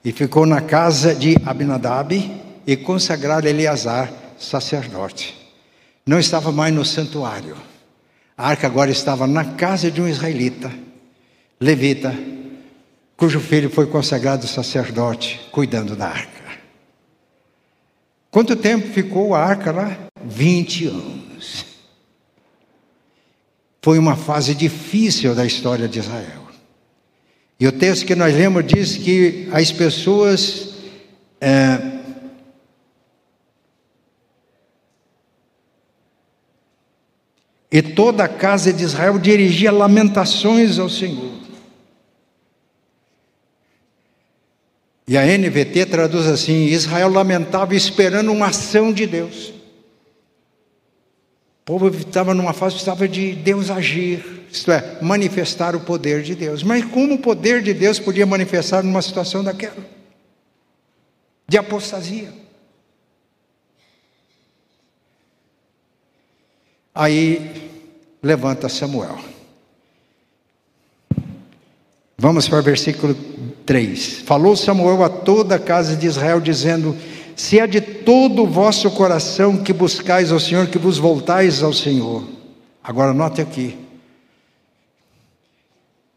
[0.04, 5.36] E ficou na casa de Abinadab e consagraram Eleazar, sacerdote.
[6.04, 7.56] Não estava mais no santuário.
[8.36, 10.72] A arca agora estava na casa de um israelita,
[11.60, 12.12] levita,
[13.16, 16.36] cujo filho foi consagrado sacerdote, cuidando da arca.
[18.30, 19.96] Quanto tempo ficou a arca lá?
[20.22, 21.64] 20 anos.
[23.80, 26.42] Foi uma fase difícil da história de Israel.
[27.58, 30.74] E o texto que nós lemos diz que as pessoas
[31.40, 31.96] é,
[37.70, 41.45] e toda a casa de Israel dirigia lamentações ao Senhor.
[45.08, 49.50] E a NVT traduz assim: Israel lamentava esperando uma ação de Deus.
[51.60, 56.34] O povo estava numa fase, precisava de Deus agir, isto é, manifestar o poder de
[56.34, 56.62] Deus.
[56.62, 59.84] Mas como o poder de Deus podia manifestar numa situação daquela?
[61.48, 62.32] De apostasia.
[66.94, 67.70] Aí
[68.22, 69.18] levanta Samuel.
[72.16, 73.14] Vamos para o versículo
[73.66, 74.20] 3.
[74.24, 76.96] Falou Samuel a toda a casa de Israel, dizendo:
[77.34, 81.72] Se é de todo o vosso coração que buscais ao Senhor, que vos voltais ao
[81.72, 82.22] Senhor.
[82.82, 83.76] Agora note aqui.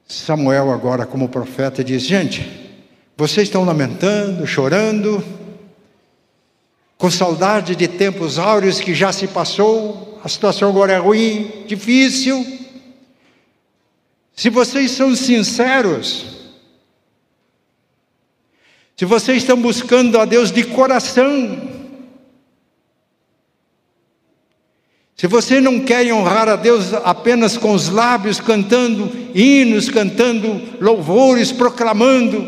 [0.08, 2.48] Samuel, agora como profeta, diz: Gente,
[3.18, 5.24] vocês estão lamentando, chorando,
[6.98, 12.46] com saudade de tempos áureos que já se passou, a situação agora é ruim, difícil.
[14.36, 16.39] Se vocês são sinceros,
[19.00, 21.58] se vocês estão buscando a Deus de coração,
[25.16, 31.50] se você não querem honrar a Deus apenas com os lábios, cantando hinos, cantando louvores,
[31.50, 32.46] proclamando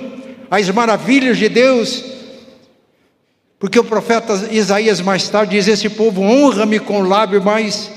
[0.50, 2.04] as maravilhas de Deus,
[3.58, 7.90] porque o profeta Isaías mais tarde diz: Esse povo honra-me com o lábio, mas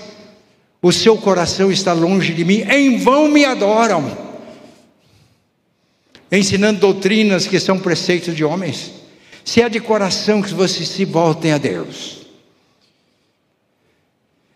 [0.81, 4.17] o seu coração está longe de mim, em vão me adoram,
[6.39, 8.93] ensinando doutrinas que são preceitos de homens.
[9.45, 12.25] Se é de coração que vocês se voltem a Deus.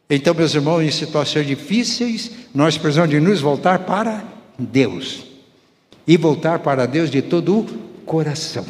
[0.08, 4.24] Então, meus irmãos, em situações difíceis, nós precisamos de nos voltar para
[4.58, 5.24] Deus.
[6.06, 7.64] E voltar para Deus de todo o
[8.06, 8.64] coração.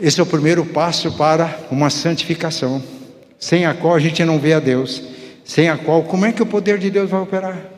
[0.00, 2.82] Esse é o primeiro passo para uma santificação,
[3.38, 5.02] sem a qual a gente não vê a Deus,
[5.44, 7.77] sem a qual, como é que o poder de Deus vai operar?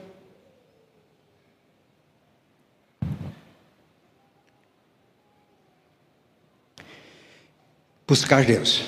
[8.11, 8.83] Buscar Deus.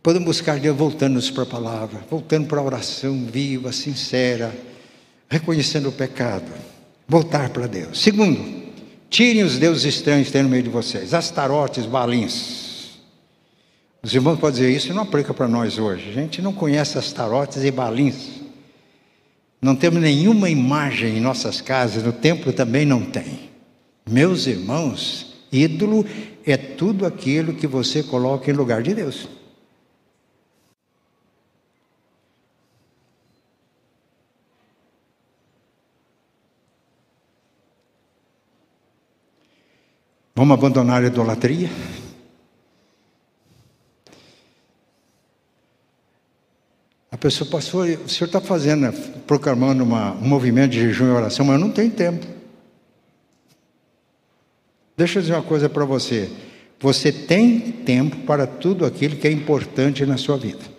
[0.00, 4.54] Podemos buscar Deus voltando-nos para a palavra, voltando para a oração viva, sincera,
[5.28, 6.52] reconhecendo o pecado.
[7.08, 8.00] Voltar para Deus.
[8.00, 8.64] Segundo,
[9.14, 12.98] Tirem os deuses estranhos que tem no meio de vocês, astarotes, balins.
[14.02, 16.10] Os irmãos podem dizer isso, não aplica para nós hoje.
[16.10, 18.40] A gente não conhece astarotes e balins.
[19.62, 23.50] Não temos nenhuma imagem em nossas casas, no templo também não tem.
[24.04, 26.04] Meus irmãos, ídolo
[26.44, 29.28] é tudo aquilo que você coloca em lugar de Deus.
[40.36, 41.70] Vamos abandonar a idolatria?
[47.08, 48.92] A pessoa passou, o senhor está fazendo,
[49.28, 52.33] proclamando uma, um movimento de jejum e oração, mas eu não tenho tempo.
[54.96, 56.30] Deixa eu dizer uma coisa para você.
[56.80, 60.74] Você tem tempo para tudo aquilo que é importante na sua vida.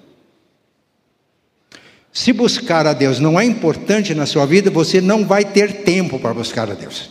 [2.14, 6.18] Se buscar a Deus não é importante na sua vida, você não vai ter tempo
[6.18, 7.10] para buscar a Deus.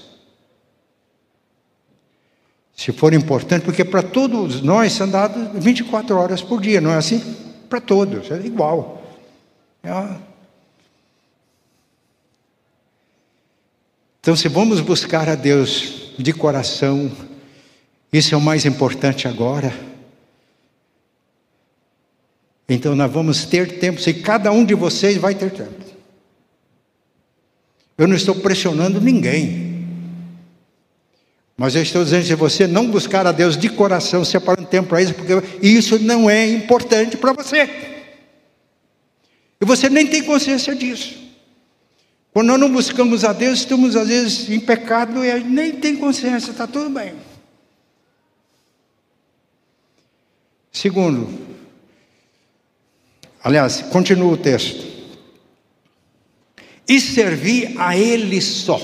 [2.75, 6.97] Se for importante, porque para todos nós são dados 24 horas por dia, não é
[6.97, 7.21] assim?
[7.69, 9.03] Para todos, é igual.
[9.83, 9.91] É
[14.21, 17.11] então, se vamos buscar a Deus de coração,
[18.13, 19.73] isso é o mais importante agora.
[22.69, 25.85] Então, nós vamos ter tempo, se cada um de vocês vai ter tempo.
[27.97, 29.75] Eu não estou pressionando ninguém.
[31.57, 35.03] Mas eu estou dizendo, se você não buscar a Deus de coração, separando tempo para
[35.03, 37.69] isso, porque isso não é importante para você.
[39.61, 41.24] E você nem tem consciência disso.
[42.35, 46.51] Quando nós não buscamos a Deus, estamos às vezes em pecado e nem tem consciência,
[46.51, 47.15] está tudo bem.
[50.73, 51.29] Segundo,
[53.41, 54.85] aliás, continua o texto.
[56.89, 58.81] E servir a Ele só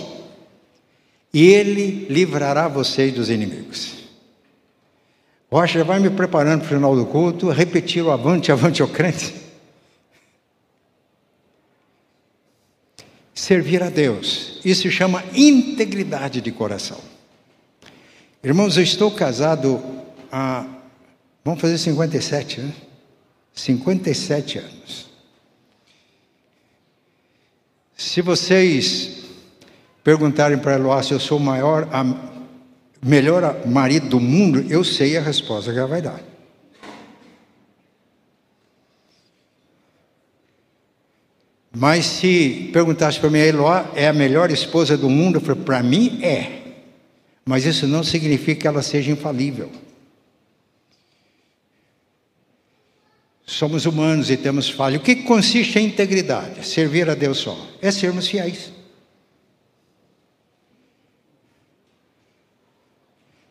[1.35, 3.95] e Ele livrará vocês dos inimigos.
[5.51, 9.50] Rocha, vai me preparando para o final do culto, repetir o avante, avante, o crente.
[13.41, 16.99] Servir a Deus, isso se chama integridade de coração.
[18.45, 19.83] Irmãos, eu estou casado
[20.31, 20.67] há,
[21.43, 22.71] vamos fazer 57, né?
[23.55, 25.07] 57 anos.
[27.97, 29.23] Se vocês
[30.05, 32.05] perguntarem para Eloá se eu sou o maior, a,
[33.03, 36.21] melhor marido do mundo, eu sei a resposta que ela vai dar.
[41.73, 45.83] Mas se perguntasse para mim, Eloá é a melhor esposa do mundo, eu falei, para
[45.83, 46.61] mim é.
[47.45, 49.71] Mas isso não significa que ela seja infalível.
[53.47, 54.99] Somos humanos e temos falha.
[54.99, 56.67] O que consiste a integridade?
[56.67, 57.57] Servir a Deus só.
[57.83, 58.73] É sermos fiéis.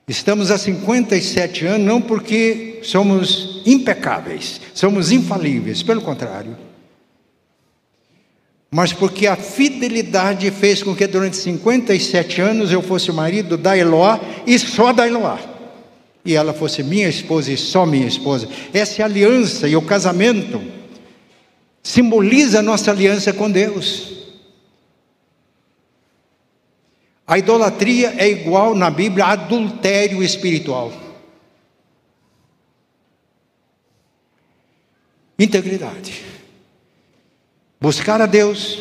[0.08, 6.69] Estamos há 57 anos não porque somos impecáveis, somos infalíveis, pelo contrário.
[8.72, 13.76] Mas porque a fidelidade fez com que durante 57 anos eu fosse o marido da
[13.76, 15.40] Eloá e só da Eloá.
[16.24, 18.48] E ela fosse minha esposa e só minha esposa.
[18.72, 20.62] Essa é aliança e o casamento
[21.82, 24.20] simboliza a nossa aliança com Deus.
[27.26, 30.92] A idolatria é igual na Bíblia a adultério espiritual.
[35.38, 36.30] Integridade.
[37.82, 38.78] Buscar a Deus,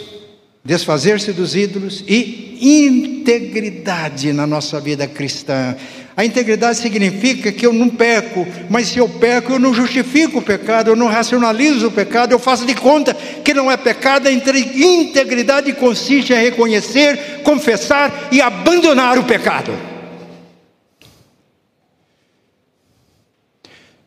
[0.64, 5.76] desfazer-se dos ídolos e integridade na nossa vida cristã.
[6.16, 10.42] A integridade significa que eu não peco, mas se eu peco, eu não justifico o
[10.42, 14.26] pecado, eu não racionalizo o pecado, eu faço de conta que não é pecado.
[14.26, 19.72] A integridade consiste em reconhecer, confessar e abandonar o pecado.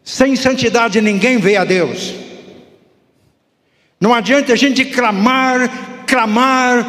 [0.03, 2.20] Sem santidade ninguém vê a Deus.
[4.01, 6.87] Não adianta a gente clamar, clamar,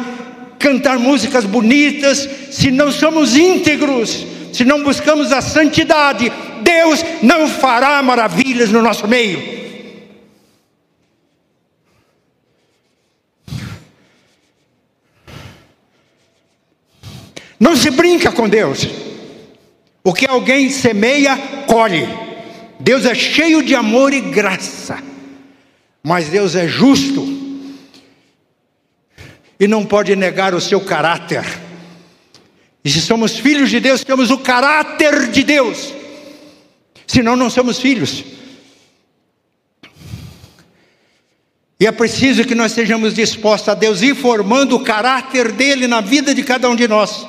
[0.57, 6.31] cantar músicas bonitas, se não somos íntegros, se não buscamos a santidade,
[6.63, 9.61] Deus não fará maravilhas no nosso meio.
[17.59, 18.87] Não se brinca com Deus.
[20.03, 21.37] O que alguém semeia,
[21.67, 22.09] colhe.
[22.79, 25.12] Deus é cheio de amor e graça.
[26.03, 27.25] Mas Deus é justo
[29.57, 31.45] e não pode negar o seu caráter.
[32.83, 35.93] E se somos filhos de Deus, temos o caráter de Deus.
[37.07, 38.25] Senão não somos filhos.
[41.79, 46.01] E é preciso que nós estejamos dispostos a Deus ir formando o caráter dele na
[46.01, 47.25] vida de cada um de nós.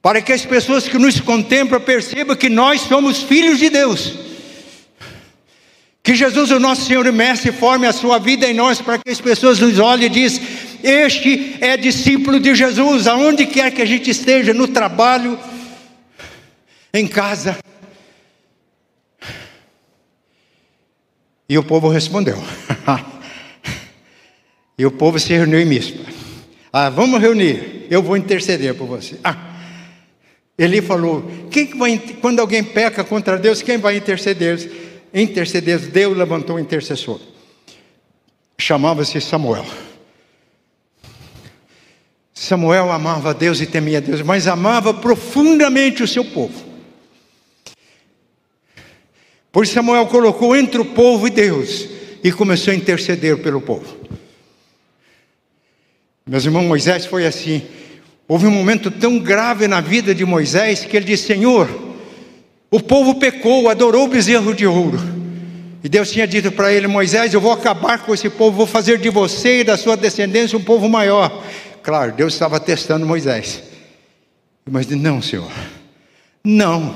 [0.00, 4.27] Para que as pessoas que nos contemplam percebam que nós somos filhos de Deus.
[6.08, 9.10] Que Jesus, o nosso Senhor e Mestre, forme a sua vida em nós para que
[9.10, 10.40] as pessoas nos olhem e diz:
[10.82, 15.38] Este é discípulo de Jesus, aonde quer que a gente esteja, no trabalho,
[16.94, 17.58] em casa.
[21.46, 22.42] E o povo respondeu.
[24.78, 26.10] e o povo se reuniu em Mispa.
[26.72, 29.20] Ah, vamos reunir, eu vou interceder por você.
[29.22, 29.36] Ah,
[30.56, 34.87] ele falou: quem vai, quando alguém peca contra Deus, quem vai interceder?
[35.12, 37.20] Interceder, Deus levantou um intercessor.
[38.58, 39.66] Chamava-se Samuel.
[42.34, 46.66] Samuel amava Deus e temia Deus, mas amava profundamente o seu povo.
[49.50, 51.88] Pois Samuel colocou entre o povo e Deus
[52.22, 53.96] e começou a interceder pelo povo.
[56.26, 57.62] Meus irmãos, Moisés foi assim.
[58.28, 61.87] Houve um momento tão grave na vida de Moisés que ele disse: Senhor,
[62.70, 64.98] o povo pecou, adorou o bezerro de ouro.
[65.82, 68.98] E Deus tinha dito para ele: Moisés, eu vou acabar com esse povo, vou fazer
[68.98, 71.44] de você e da sua descendência um povo maior.
[71.82, 73.62] Claro, Deus estava testando Moisés.
[74.70, 75.50] Mas não, Senhor,
[76.44, 76.94] não,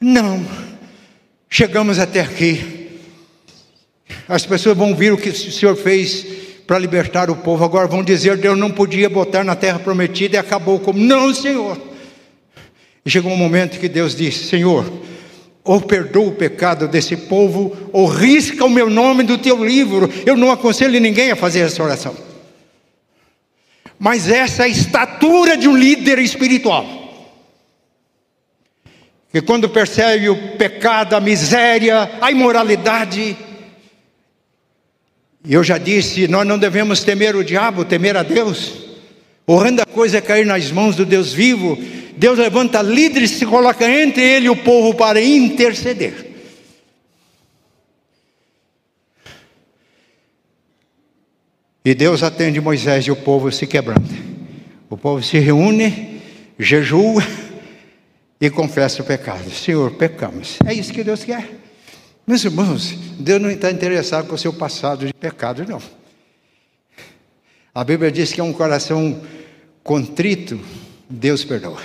[0.00, 0.42] não.
[1.50, 2.88] Chegamos até aqui.
[4.26, 6.24] As pessoas vão ver o que o Senhor fez
[6.66, 7.64] para libertar o povo.
[7.64, 10.98] Agora vão dizer: Deus não podia botar na terra prometida e acabou como.
[10.98, 11.87] Não, Senhor.
[13.08, 14.84] E chegou um momento que Deus disse: Senhor,
[15.64, 20.10] ou perdoa o pecado desse povo, ou risca o meu nome do teu livro.
[20.26, 22.14] Eu não aconselho ninguém a fazer essa oração.
[23.98, 26.84] Mas essa é a estatura de um líder espiritual.
[29.32, 33.34] Que quando percebe o pecado, a miséria, a imoralidade,
[35.46, 38.86] e eu já disse, nós não devemos temer o diabo, temer a Deus.
[39.48, 41.78] Honrando a coisa é cair nas mãos do Deus vivo,
[42.18, 46.26] Deus levanta líderes, se coloca entre ele e o povo para interceder.
[51.84, 54.12] E Deus atende Moisés e o povo se quebranta.
[54.90, 56.20] O povo se reúne,
[56.58, 57.22] jejua
[58.40, 59.48] e confessa o pecado.
[59.50, 60.58] Senhor, pecamos.
[60.66, 61.48] É isso que Deus quer.
[62.26, 65.80] Meus irmãos, Deus não está interessado com o seu passado de pecado, não.
[67.72, 69.22] A Bíblia diz que é um coração
[69.84, 70.60] contrito,
[71.08, 71.80] Deus perdoa.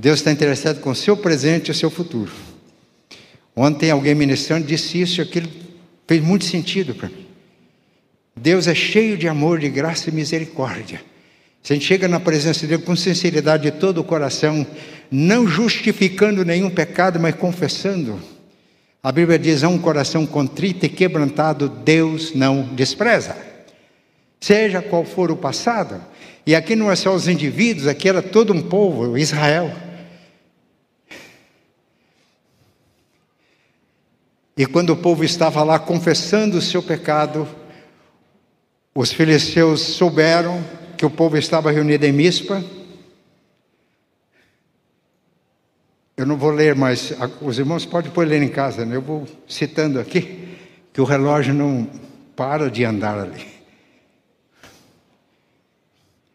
[0.00, 2.32] Deus está interessado com o seu presente e o seu futuro.
[3.54, 5.46] Ontem alguém ministrando disse isso e aquilo
[6.08, 7.26] fez muito sentido para mim.
[8.34, 11.02] Deus é cheio de amor, de graça e misericórdia.
[11.62, 14.66] Se a gente chega na presença dele com sinceridade de todo o coração,
[15.10, 18.18] não justificando nenhum pecado, mas confessando,
[19.02, 23.36] a Bíblia diz: a um coração contrito e quebrantado, Deus não despreza.
[24.40, 26.00] Seja qual for o passado,
[26.46, 29.89] e aqui não é só os indivíduos, aqui era todo um povo, Israel.
[34.56, 37.48] E quando o povo estava lá confessando o seu pecado,
[38.94, 40.62] os filisteus souberam
[40.96, 42.62] que o povo estava reunido em Mispa.
[46.16, 48.96] Eu não vou ler, mas os irmãos podem pôr ler em casa, né?
[48.96, 50.56] eu vou citando aqui,
[50.92, 51.88] que o relógio não
[52.36, 53.60] para de andar ali.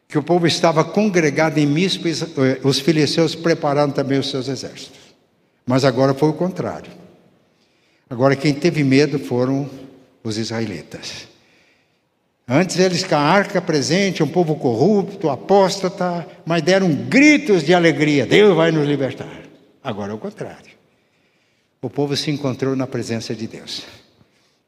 [0.07, 5.13] que o povo estava congregado em Mispa, eh, os filisteus prepararam também os seus exércitos.
[5.65, 6.89] Mas agora foi o contrário.
[8.09, 9.69] Agora quem teve medo foram
[10.23, 11.27] os israelitas.
[12.47, 18.25] Antes eles com a arca presente, um povo corrupto, apóstata, mas deram gritos de alegria:
[18.25, 19.41] Deus vai nos libertar.
[19.83, 20.75] Agora é o contrário.
[21.81, 23.83] O povo se encontrou na presença de Deus,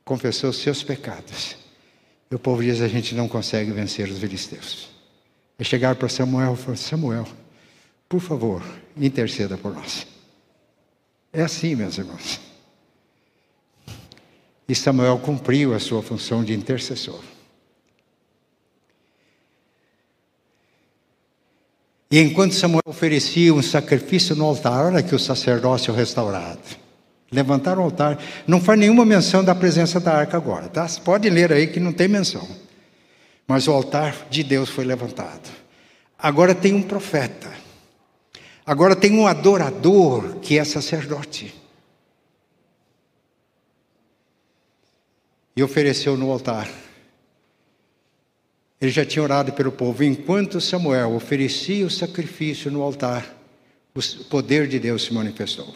[0.03, 1.55] confessou seus pecados.
[2.31, 4.89] E o povo diz: a gente não consegue vencer os filisteus.
[5.59, 7.27] E chegaram para Samuel e falaram: Samuel,
[8.09, 8.63] por favor,
[8.95, 10.07] interceda por nós.
[11.31, 12.46] É assim, meus irmãos.
[14.67, 17.21] E Samuel cumpriu a sua função de intercessor.
[22.09, 26.61] E enquanto Samuel oferecia um sacrifício no altar, olha que o sacerdócio restaurado.
[27.29, 28.17] Levantaram o altar.
[28.47, 30.87] Não faz nenhuma menção da presença da arca agora, tá?
[31.03, 32.47] Pode ler aí que não tem menção.
[33.45, 35.49] Mas o altar de Deus foi levantado.
[36.17, 37.51] Agora tem um profeta.
[38.65, 41.53] Agora tem um adorador que é sacerdote.
[45.57, 46.69] E ofereceu no altar
[48.79, 50.03] ele já tinha orado pelo povo.
[50.03, 53.35] Enquanto Samuel oferecia o sacrifício no altar,
[53.95, 55.73] o poder de Deus se manifestou.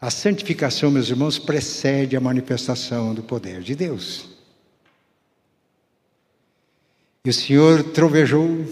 [0.00, 4.28] A santificação, meus irmãos, precede a manifestação do poder de Deus.
[7.24, 8.66] E o Senhor trovejou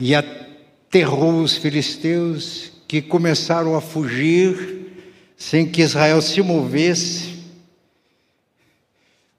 [0.00, 4.88] e aterrou os filisteus que começaram a fugir
[5.36, 7.37] sem que Israel se movesse.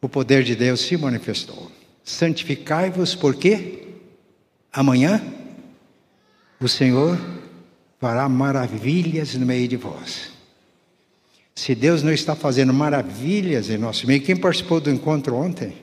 [0.02, 1.72] O poder de Deus se manifestou
[2.10, 3.88] santificai-vos, porque
[4.74, 5.22] amanhã
[6.60, 7.18] o Senhor
[8.00, 10.32] fará maravilhas no meio de vós.
[11.54, 15.76] Se Deus não está fazendo maravilhas em nosso meio, quem participou do encontro ontem?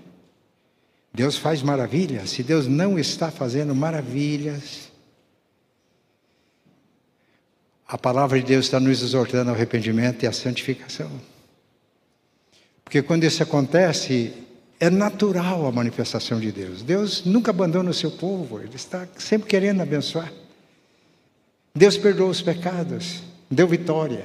[1.13, 2.31] Deus faz maravilhas.
[2.31, 4.91] Se Deus não está fazendo maravilhas,
[7.87, 11.11] a palavra de Deus está nos exortando ao arrependimento e à santificação.
[12.87, 14.33] Porque quando isso acontece,
[14.79, 16.83] é natural a manifestação de Deus.
[16.83, 20.33] Deus nunca abandona o seu povo, Ele está sempre querendo abençoar.
[21.75, 24.25] Deus perdoa os pecados, deu vitória.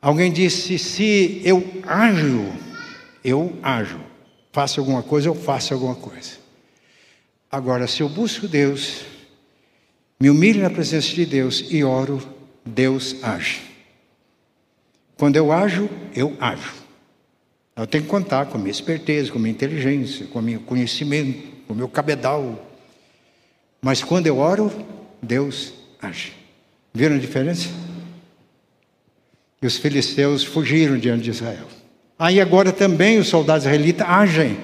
[0.00, 2.46] Alguém disse: se eu ajo,
[3.24, 3.98] eu ajo.
[4.52, 6.34] Faço alguma coisa, eu faço alguma coisa.
[7.50, 9.00] Agora, se eu busco Deus,
[10.20, 12.22] me humilho na presença de Deus e oro,
[12.64, 13.73] Deus age.
[15.24, 16.74] Quando eu ajo, eu ajo.
[17.74, 20.60] Eu tenho que contar com a minha esperteza, com a minha inteligência, com o meu
[20.60, 22.62] conhecimento, com o meu cabedal.
[23.80, 24.70] Mas quando eu oro,
[25.22, 26.34] Deus age.
[26.92, 27.70] Viram a diferença?
[29.62, 31.68] E os filisteus fugiram diante de Israel.
[32.18, 34.58] Aí agora também os soldados israelitas agem.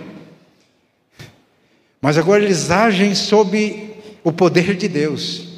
[2.02, 5.49] Mas agora eles agem sob o poder de Deus.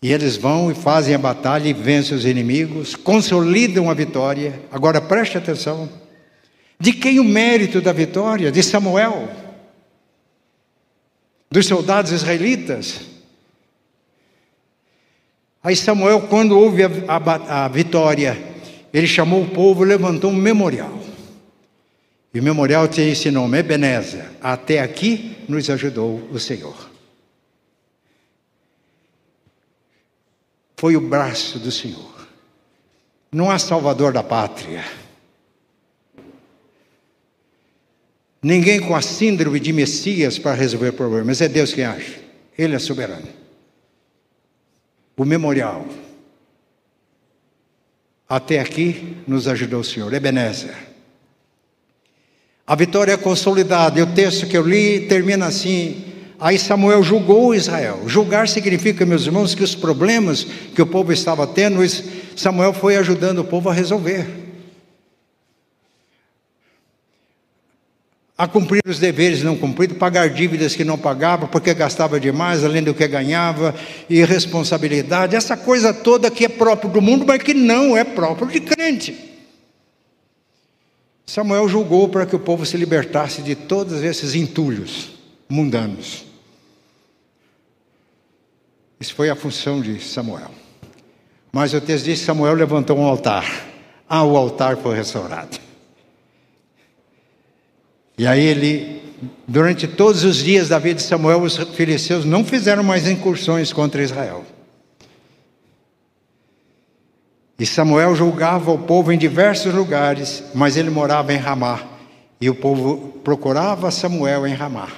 [0.00, 4.60] E eles vão e fazem a batalha e vencem os inimigos, consolidam a vitória.
[4.70, 5.88] Agora preste atenção.
[6.78, 8.52] De quem o mérito da vitória?
[8.52, 9.28] De Samuel.
[11.50, 13.00] Dos soldados israelitas.
[15.62, 18.38] Aí Samuel, quando houve a, a, a vitória,
[18.94, 20.96] ele chamou o povo, levantou um memorial.
[22.32, 24.24] E o memorial tem esse nome, Ebenezer.
[24.40, 26.88] Até aqui nos ajudou o Senhor.
[30.78, 32.28] Foi o braço do Senhor.
[33.32, 34.84] Não há salvador da pátria.
[38.40, 42.20] Ninguém com a síndrome de Messias para resolver problemas, é Deus quem age.
[42.56, 43.26] Ele é soberano.
[45.16, 45.84] O memorial.
[48.28, 50.76] Até aqui nos ajudou o Senhor, Ebenezer.
[52.64, 53.98] A vitória é consolidada.
[53.98, 56.07] E o texto que eu li termina assim:
[56.40, 58.02] Aí Samuel julgou Israel.
[58.06, 61.80] Julgar significa, meus irmãos, que os problemas que o povo estava tendo,
[62.36, 64.26] Samuel foi ajudando o povo a resolver.
[68.36, 72.84] A cumprir os deveres não cumpridos, pagar dívidas que não pagava porque gastava demais, além
[72.84, 73.74] do que ganhava,
[74.08, 78.46] e responsabilidade, essa coisa toda que é próprio do mundo, mas que não é próprio
[78.46, 79.12] de crente.
[81.26, 85.10] Samuel julgou para que o povo se libertasse de todos esses entulhos
[85.48, 86.27] mundanos.
[89.00, 90.50] Isso foi a função de Samuel.
[91.52, 93.44] Mas o texto diz Samuel levantou um altar.
[94.08, 95.58] Ah, o altar foi restaurado.
[98.16, 99.02] E aí ele,
[99.46, 104.02] durante todos os dias da vida de Samuel, os filisteus não fizeram mais incursões contra
[104.02, 104.44] Israel.
[107.58, 111.82] E Samuel julgava o povo em diversos lugares, mas ele morava em Ramá.
[112.40, 114.88] E o povo procurava Samuel em Ramá.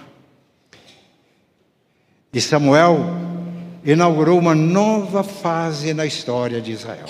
[2.33, 3.30] E Samuel
[3.85, 7.09] inaugurou uma nova fase na história de Israel.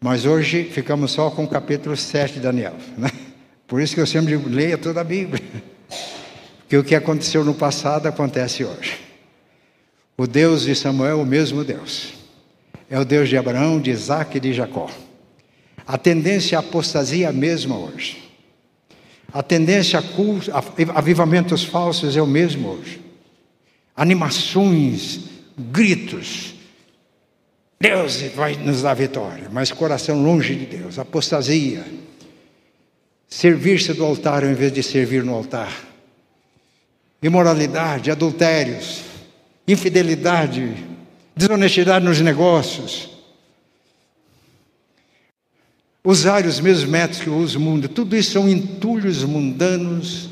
[0.00, 2.74] Mas hoje ficamos só com o capítulo 7 de Daniel.
[2.96, 3.10] Né?
[3.66, 5.42] Por isso que eu sempre digo, leia toda a Bíblia.
[6.60, 8.98] Porque o que aconteceu no passado acontece hoje.
[10.16, 12.14] O Deus de Samuel é o mesmo Deus.
[12.90, 14.90] É o Deus de Abraão, de Isaac e de Jacó.
[15.86, 18.30] A tendência à apostasia é a mesma hoje.
[19.32, 23.07] A tendência a avivamentos falsos é o mesmo hoje.
[23.98, 25.22] Animações,
[25.58, 26.54] gritos.
[27.80, 31.00] Deus vai nos dar vitória, mas coração longe de Deus.
[31.00, 31.84] Apostasia.
[33.28, 35.76] Servir-se do altar ao invés de servir no altar.
[37.20, 39.02] Imoralidade, adultérios,
[39.66, 40.76] infidelidade,
[41.36, 43.18] desonestidade nos negócios
[46.04, 47.88] usar os mesmos métodos que usa o mundo.
[47.88, 50.27] Tudo isso são entulhos mundanos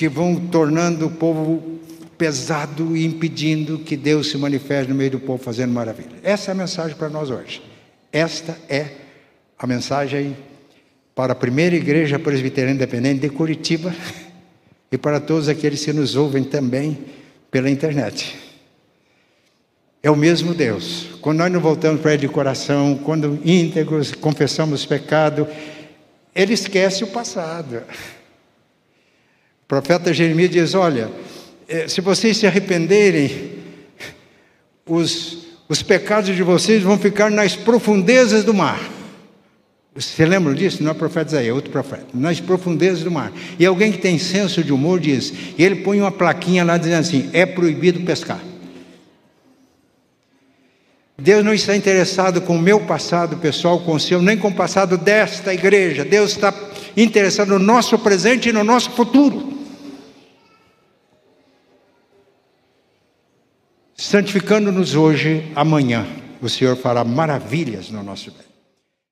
[0.00, 1.78] que vão tornando o povo
[2.16, 6.16] pesado e impedindo que Deus se manifeste no meio do povo fazendo maravilha.
[6.22, 7.62] Essa é a mensagem para nós hoje.
[8.10, 8.92] Esta é
[9.58, 10.34] a mensagem
[11.14, 13.94] para a primeira igreja presbiteriana independente de Curitiba
[14.90, 16.96] e para todos aqueles que nos ouvem também
[17.50, 18.38] pela internet.
[20.02, 21.08] É o mesmo Deus.
[21.20, 25.46] Quando nós não voltamos para Ele de coração, quando íntegros confessamos pecado,
[26.34, 27.82] Ele esquece o passado.
[29.70, 31.08] Profeta Jeremias diz: Olha,
[31.68, 33.52] eh, se vocês se arrependerem,
[34.84, 38.80] os, os pecados de vocês vão ficar nas profundezas do mar.
[39.94, 40.82] Você lembra disso?
[40.82, 42.06] Não é profeta Isaías, é outro profeta.
[42.12, 43.32] Nas profundezas do mar.
[43.60, 46.98] E alguém que tem senso de humor diz, e ele põe uma plaquinha lá dizendo
[46.98, 48.40] assim: é proibido pescar.
[51.16, 54.54] Deus não está interessado com o meu passado pessoal, com o seu, nem com o
[54.54, 56.04] passado desta igreja.
[56.04, 56.52] Deus está
[56.96, 59.59] interessado no nosso presente e no nosso futuro.
[64.00, 66.06] Santificando-nos hoje, amanhã,
[66.40, 68.49] o Senhor fará maravilhas no nosso meio.